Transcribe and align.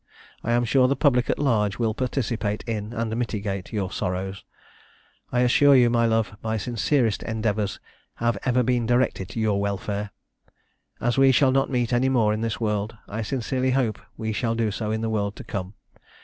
I 0.43 0.53
am 0.53 0.65
sure 0.65 0.87
the 0.87 0.95
public 0.95 1.29
at 1.29 1.37
large 1.37 1.77
will 1.77 1.93
participate 1.93 2.63
in, 2.65 2.91
and 2.91 3.15
mitigate, 3.15 3.71
your 3.71 3.91
sorrows; 3.91 4.43
I 5.31 5.41
assure 5.41 5.75
you, 5.75 5.91
my 5.91 6.07
love, 6.07 6.35
my 6.41 6.57
sincerest 6.57 7.21
endeavours 7.21 7.79
have 8.15 8.35
ever 8.43 8.63
been 8.63 8.87
directed 8.87 9.29
to 9.29 9.39
your 9.39 9.61
welfare. 9.61 10.09
As 10.99 11.19
we 11.19 11.31
shall 11.31 11.51
not 11.51 11.69
meet 11.69 11.93
any 11.93 12.09
more 12.09 12.33
in 12.33 12.41
this 12.41 12.59
world, 12.59 12.97
I 13.07 13.21
sincerely 13.21 13.69
hope 13.77 13.99
we 14.17 14.33
shall 14.33 14.55
do 14.55 14.71
so 14.71 14.89
in 14.89 15.01
the 15.01 15.09
world 15.11 15.35
to 15.35 15.43
come. 15.43 15.75